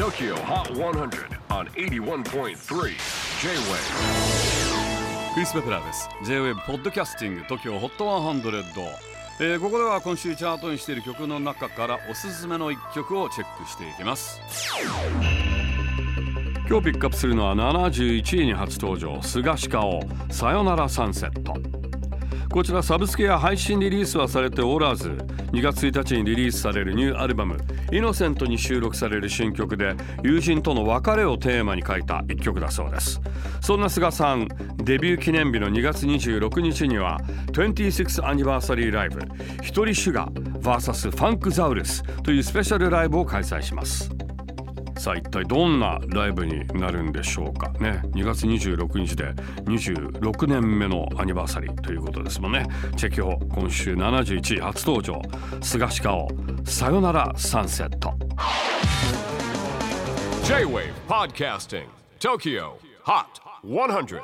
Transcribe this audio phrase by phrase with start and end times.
[0.00, 2.54] TOKYO HOT 100 on 81.3 J-WAVE
[5.34, 6.08] クリス・ベプラーです。
[6.24, 8.86] J-WAVE ポッドキャスティング TOKYO HOT 100、
[9.40, 14.40] えーここでは今週チャートにしている曲の中からおすすめの一曲をチェックしていきます。
[16.66, 21.79] 今日ピックアップするのは71位に初登場菅氏顔さよならサンセット。
[22.52, 25.10] こちらサブスクや配信リリースはされておらず
[25.52, 27.56] 2月1日にリリースされるニューアルバム
[27.92, 29.94] 「イノセントに収録される新曲で
[30.24, 33.20] 友人との別れをテーマに書いた一曲だそうです。
[33.60, 37.18] そんな菅さんデビュー記念日の2月26日には
[37.52, 39.20] 26th アニバーサリーライブ
[39.62, 44.10] 「一人シュガー VS ファンクザウルス」というスペシャルライブを開催します。
[45.00, 47.70] さあ一体どんなライブになるんでしょうか？
[47.80, 49.32] ね2月26日で
[49.64, 52.66] 26年目のアニバーサリーということですもんね。
[52.98, 55.22] チェキホ今週71位初登場。
[55.62, 56.28] 菅氏顔
[56.66, 58.12] さよならサンセット。
[60.44, 61.86] J-WAVE PODCASTING
[62.18, 62.72] TOKYO
[63.06, 63.24] HOT
[63.64, 64.20] 100